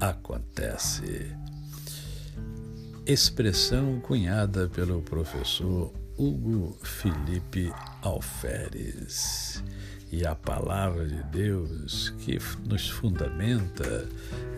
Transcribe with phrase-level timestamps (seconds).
[0.00, 1.34] acontece.
[3.06, 9.62] Expressão cunhada pelo professor Hugo Felipe Alferes.
[10.10, 14.08] E a palavra de Deus que nos fundamenta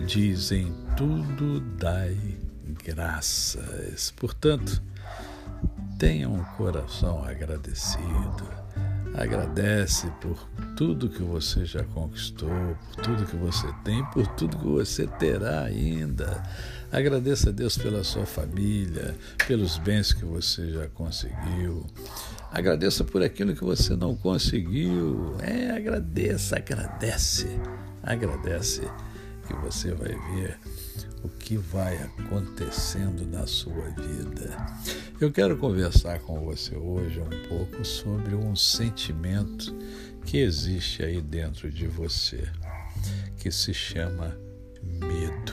[0.06, 2.16] diz: em tudo dai
[2.84, 4.12] graças.
[4.12, 4.82] Portanto,
[5.98, 8.65] tenha um coração agradecido
[9.16, 10.36] Agradece por
[10.76, 12.50] tudo que você já conquistou,
[12.94, 16.42] por tudo que você tem, por tudo que você terá ainda.
[16.92, 19.14] Agradeça a Deus pela sua família,
[19.48, 21.86] pelos bens que você já conseguiu.
[22.50, 25.34] Agradeça por aquilo que você não conseguiu.
[25.40, 27.58] É, agradeça, agradece,
[28.02, 28.82] agradece
[29.46, 30.58] que você vai ver
[31.26, 34.56] o que vai acontecendo na sua vida.
[35.20, 39.74] Eu quero conversar com você hoje um pouco sobre um sentimento
[40.24, 42.48] que existe aí dentro de você,
[43.38, 44.38] que se chama
[44.84, 45.52] medo.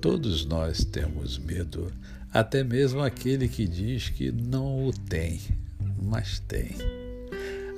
[0.00, 1.92] Todos nós temos medo,
[2.32, 5.40] até mesmo aquele que diz que não o tem,
[6.02, 6.74] mas tem.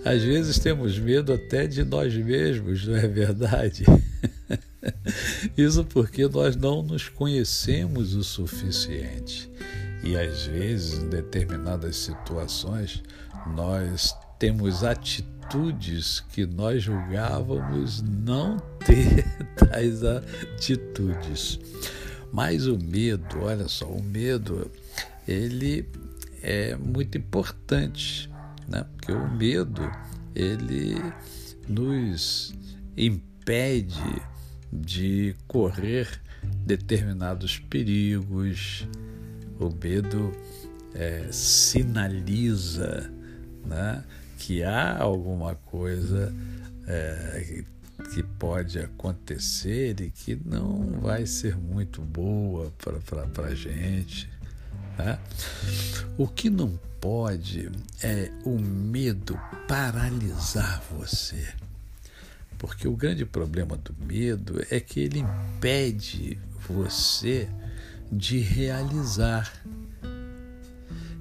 [0.06, 3.84] Às vezes temos medo até de nós mesmos, não é verdade?
[5.56, 9.50] Isso porque nós não nos conhecemos o suficiente.
[10.02, 13.02] E às vezes, em determinadas situações,
[13.54, 19.24] nós temos atitudes que nós julgávamos não ter
[19.56, 21.60] tais atitudes.
[22.32, 24.70] Mas o medo, olha só, o medo,
[25.28, 25.86] ele
[26.42, 28.28] é muito importante,
[28.66, 28.84] né?
[28.96, 29.88] Porque o medo,
[30.34, 30.96] ele
[31.68, 32.54] nos
[32.96, 34.22] impede
[34.72, 36.08] de correr
[36.64, 38.86] determinados perigos.
[39.60, 40.32] O medo
[40.94, 43.12] é, sinaliza
[43.64, 44.02] né,
[44.38, 46.34] que há alguma coisa
[46.86, 47.64] é,
[48.12, 54.28] que pode acontecer e que não vai ser muito boa para a gente.
[54.98, 55.18] Né?
[56.18, 57.70] O que não pode
[58.02, 61.48] é o medo paralisar você.
[62.62, 67.48] Porque o grande problema do medo é que ele impede você
[68.10, 69.52] de realizar.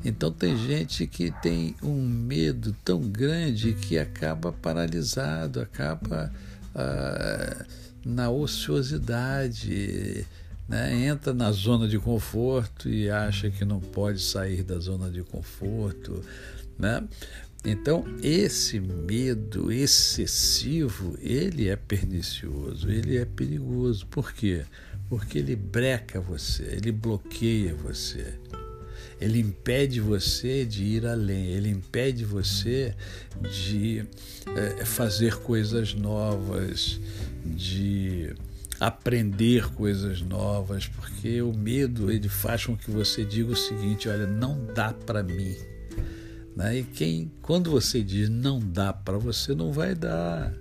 [0.06, 6.32] Então tem gente que tem um medo tão grande que acaba paralisado, acaba
[6.76, 7.66] ah,
[8.06, 10.28] na ociosidade,
[10.70, 10.94] né?
[11.08, 16.24] entra na zona de conforto e acha que não pode sair da zona de conforto.
[16.78, 17.04] Né?
[17.64, 24.08] Então, esse medo excessivo, ele é pernicioso, ele é perigoso.
[24.08, 24.64] Por quê?
[25.08, 28.34] Porque ele breca você, ele bloqueia você.
[29.20, 32.96] Ele impede você de ir além, ele impede você
[33.40, 34.04] de
[34.56, 37.00] é, fazer coisas novas,
[37.46, 38.34] de
[38.80, 44.26] aprender coisas novas, porque o medo ele faz com que você diga o seguinte: olha,
[44.26, 45.56] não dá para mim
[46.56, 46.80] né?
[46.80, 50.54] E quem, quando você diz não dá para você, não vai dar.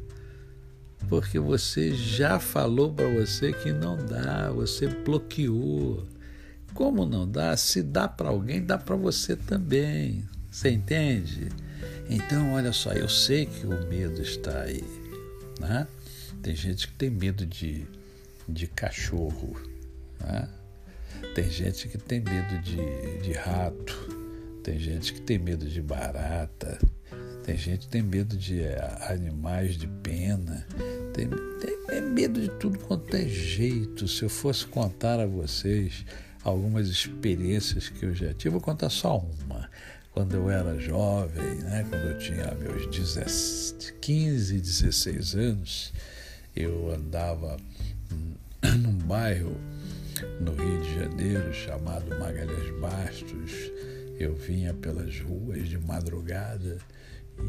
[1.09, 6.06] Porque você já falou para você que não dá, você bloqueou.
[6.75, 7.56] Como não dá?
[7.56, 10.25] Se dá para alguém, dá para você também.
[10.51, 11.49] Você entende?
[12.09, 14.84] Então, olha só, eu sei que o medo está aí.
[15.59, 15.87] Né?
[16.43, 17.87] Tem gente que tem medo de,
[18.49, 19.61] de cachorro.
[20.21, 20.49] Né?
[21.34, 24.19] Tem gente que tem medo de, de rato.
[24.70, 26.78] Tem gente que tem medo de barata,
[27.42, 30.65] tem gente que tem medo de eh, animais de pena,
[31.12, 34.06] tem, tem é medo de tudo quanto é jeito.
[34.06, 36.04] Se eu fosse contar a vocês
[36.45, 39.68] algumas experiências que eu já tive, vou contar só uma.
[40.12, 42.86] Quando eu era jovem, né, quando eu tinha meus
[44.00, 45.92] 15, 16 anos,
[46.54, 47.56] eu andava
[48.78, 49.56] num bairro
[50.41, 53.72] no Rio de Janeiro chamado Magalhães Bastos
[54.21, 56.78] eu vinha pelas ruas de madrugada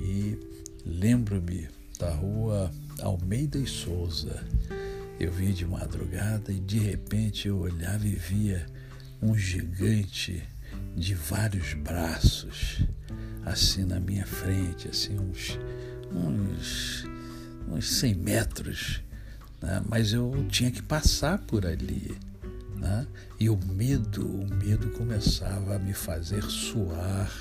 [0.02, 0.38] e
[0.86, 1.68] lembro-me
[2.00, 2.72] da rua
[3.02, 4.44] Almeida e Souza.
[5.20, 8.66] Eu vi de madrugada e de repente eu olhava e via
[9.22, 10.44] um gigante
[10.96, 12.84] de vários braços,
[13.46, 15.60] assim na minha frente, assim uns,
[16.12, 17.06] uns,
[17.70, 19.04] uns 100 metros
[19.62, 19.82] né?
[19.88, 22.18] mas eu tinha que passar por ali.
[22.82, 23.08] Né?
[23.40, 27.32] E o medo, o medo começava a me fazer suar.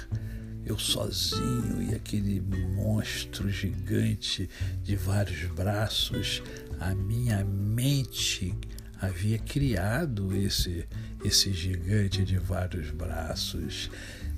[0.65, 2.41] Eu sozinho e aquele
[2.77, 4.49] monstro gigante
[4.83, 6.43] de vários braços,
[6.79, 8.55] a minha mente
[9.01, 10.87] havia criado esse,
[11.25, 13.91] esse gigante de vários braços.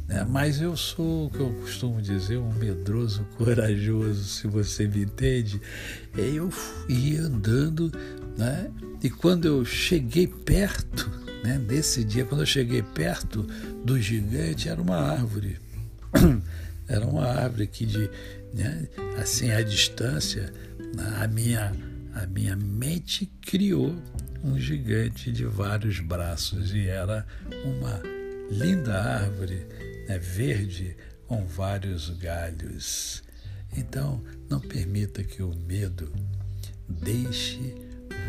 [0.06, 0.24] Né?
[0.28, 5.60] Mas eu sou o que eu costumo dizer, um medroso corajoso, se você me entende.
[6.16, 6.50] Eu
[6.88, 7.90] ia andando,
[8.36, 8.70] né?
[9.02, 11.10] e quando eu cheguei perto,
[11.44, 11.58] né?
[11.58, 13.42] desse dia, quando eu cheguei perto
[13.84, 15.58] do gigante, era uma árvore.
[16.88, 18.10] Era uma árvore que, de,
[18.52, 18.86] né?
[19.16, 20.52] assim, à distância,
[21.20, 21.72] a minha,
[22.12, 23.94] a minha mente criou
[24.42, 27.24] um gigante de vários braços e era
[27.64, 28.02] uma
[28.50, 29.66] linda árvore
[30.08, 30.96] né, verde
[31.26, 33.22] com vários galhos.
[33.76, 36.12] Então, não permita que o medo
[36.88, 37.74] deixe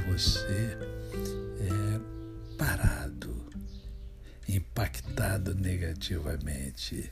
[0.08, 0.78] você
[1.60, 3.46] é, parado,
[4.48, 7.12] impactado negativamente.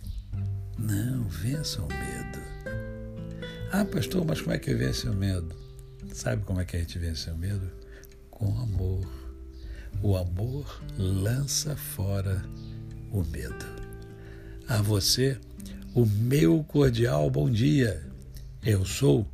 [0.77, 2.39] Não, vença o medo.
[3.71, 5.55] Ah, pastor, mas como é que vence o medo?
[6.13, 7.81] Sabe como é que a gente vence o medo?
[8.41, 9.07] com amor.
[10.01, 12.43] O amor lança fora
[13.11, 13.65] o medo.
[14.67, 15.37] A você,
[15.93, 18.03] o meu cordial bom dia.
[18.63, 19.27] Eu sou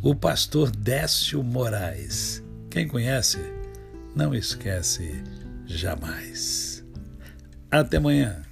[0.00, 2.40] o pastor Décio Moraes.
[2.72, 3.38] Quem conhece,
[4.16, 5.22] não esquece
[5.66, 6.82] jamais.
[7.70, 8.42] Até amanhã.